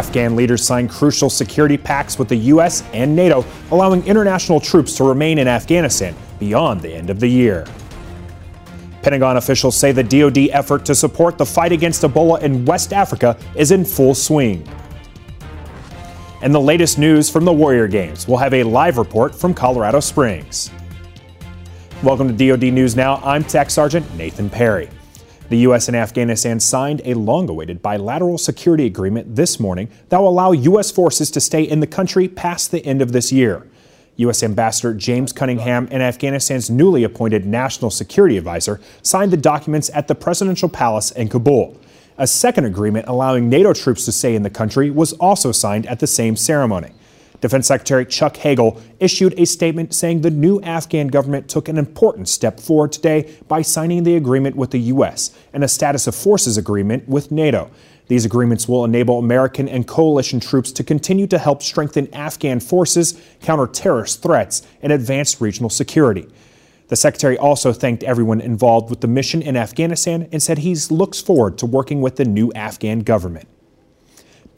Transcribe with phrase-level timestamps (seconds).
[0.00, 2.82] Afghan leaders signed crucial security pacts with the U.S.
[2.94, 7.66] and NATO, allowing international troops to remain in Afghanistan beyond the end of the year.
[9.02, 13.36] Pentagon officials say the DoD effort to support the fight against Ebola in West Africa
[13.54, 14.66] is in full swing.
[16.40, 18.26] And the latest news from the Warrior Games.
[18.26, 20.70] We'll have a live report from Colorado Springs.
[22.02, 23.16] Welcome to DoD News Now.
[23.16, 24.88] I'm Tech Sergeant Nathan Perry.
[25.50, 25.88] The U.S.
[25.88, 30.92] and Afghanistan signed a long awaited bilateral security agreement this morning that will allow U.S.
[30.92, 33.66] forces to stay in the country past the end of this year.
[34.14, 34.44] U.S.
[34.44, 40.14] Ambassador James Cunningham and Afghanistan's newly appointed National Security Advisor signed the documents at the
[40.14, 41.76] presidential palace in Kabul.
[42.16, 45.98] A second agreement allowing NATO troops to stay in the country was also signed at
[45.98, 46.92] the same ceremony.
[47.40, 52.28] Defense Secretary Chuck Hagel issued a statement saying the new Afghan government took an important
[52.28, 55.34] step forward today by signing the agreement with the U.S.
[55.52, 57.70] and a status of forces agreement with NATO.
[58.08, 63.18] These agreements will enable American and coalition troops to continue to help strengthen Afghan forces,
[63.40, 66.26] counter terrorist threats, and advance regional security.
[66.88, 71.20] The secretary also thanked everyone involved with the mission in Afghanistan and said he looks
[71.20, 73.46] forward to working with the new Afghan government.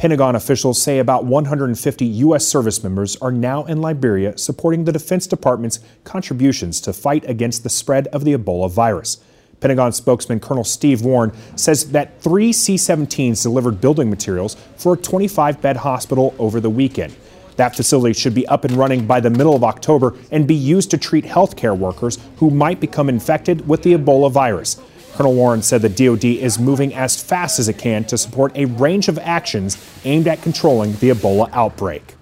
[0.03, 2.45] Pentagon officials say about 150 U.S.
[2.45, 7.69] service members are now in Liberia supporting the Defense Department's contributions to fight against the
[7.69, 9.23] spread of the Ebola virus.
[9.61, 14.97] Pentagon spokesman Colonel Steve Warren says that three C 17s delivered building materials for a
[14.97, 17.15] 25 bed hospital over the weekend.
[17.55, 20.91] That facility should be up and running by the middle of October and be used
[20.91, 24.81] to treat healthcare workers who might become infected with the Ebola virus.
[25.15, 28.65] Colonel Warren said the DoD is moving as fast as it can to support a
[28.65, 32.15] range of actions aimed at controlling the Ebola outbreak.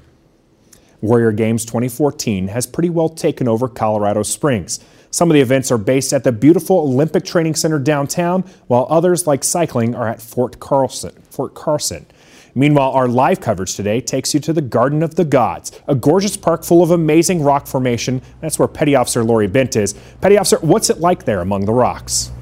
[1.00, 4.80] Warrior Games 2014 has pretty well taken over Colorado Springs.
[5.12, 9.27] Some of the events are based at the beautiful Olympic Training Center downtown, while others,
[9.27, 11.12] like cycling, are at Fort Carson.
[11.30, 12.06] Fort Carson.
[12.55, 16.36] Meanwhile, our live coverage today takes you to the Garden of the Gods, a gorgeous
[16.36, 18.20] park full of amazing rock formation.
[18.41, 19.95] That's where Petty Officer Lori Bent is.
[20.20, 22.33] Petty Officer, what's it like there among the rocks?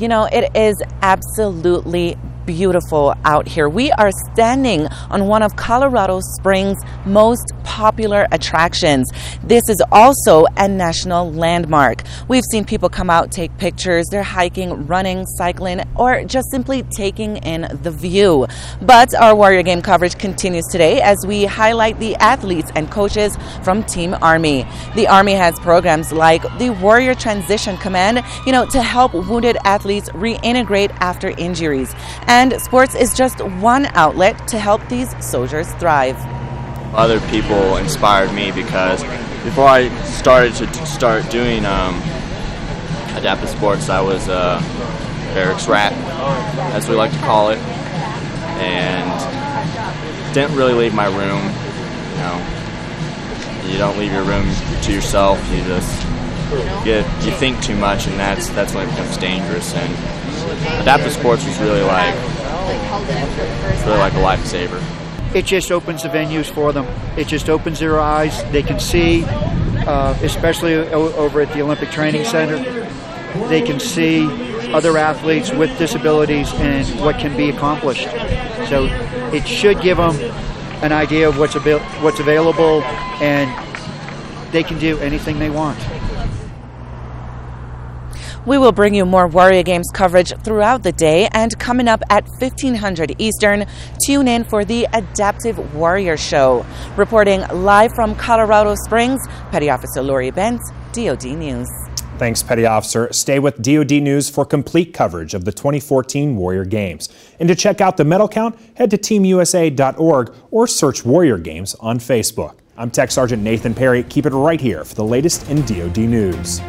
[0.00, 2.16] You know, it is absolutely
[2.50, 3.68] beautiful out here.
[3.68, 9.08] We are standing on one of Colorado Springs' most popular attractions.
[9.44, 12.02] This is also a national landmark.
[12.26, 17.36] We've seen people come out, take pictures, they're hiking, running, cycling, or just simply taking
[17.52, 18.48] in the view.
[18.82, 23.84] But our Warrior Game coverage continues today as we highlight the athletes and coaches from
[23.84, 24.66] Team Army.
[24.96, 30.08] The Army has programs like the Warrior Transition Command, you know, to help wounded athletes
[30.10, 31.94] reintegrate after injuries.
[32.26, 36.16] And and sports is just one outlet to help these soldiers thrive.
[36.94, 39.02] Other people inspired me because
[39.44, 41.96] before I started to start doing um,
[43.14, 44.58] adaptive sports, I was uh,
[45.34, 45.92] barracks rat,
[46.72, 47.58] as we like to call it,
[48.58, 51.44] and didn't really leave my room.
[52.12, 54.50] You know, you don't leave your room
[54.84, 55.38] to yourself.
[55.52, 56.02] You just
[56.86, 59.74] get you think too much, and that's that's when it becomes dangerous.
[59.74, 60.29] And
[60.80, 62.14] adaptive sports was really like
[63.86, 64.80] really like a lifesaver.
[65.34, 66.86] It just opens the venues for them.
[67.16, 68.42] It just opens their eyes.
[68.50, 72.58] They can see, uh, especially over at the Olympic Training Center,
[73.48, 74.26] they can see
[74.72, 78.08] other athletes with disabilities and what can be accomplished.
[78.68, 78.86] So
[79.32, 80.16] it should give them
[80.82, 82.82] an idea of what's, what's available
[83.22, 83.48] and
[84.52, 85.78] they can do anything they want.
[88.46, 92.26] We will bring you more Warrior Games coverage throughout the day, and coming up at
[92.26, 93.66] 1500 Eastern,
[94.02, 96.64] tune in for the Adaptive Warrior Show.
[96.96, 100.62] Reporting live from Colorado Springs, Petty Officer Lori Bent,
[100.94, 101.68] DoD News.
[102.16, 103.12] Thanks, Petty Officer.
[103.12, 107.10] Stay with DoD News for complete coverage of the 2014 Warrior Games.
[107.38, 111.98] And to check out the medal count, head to teamusa.org or search Warrior Games on
[111.98, 112.54] Facebook.
[112.78, 114.02] I'm Tech Sergeant Nathan Perry.
[114.02, 116.62] Keep it right here for the latest in DoD News.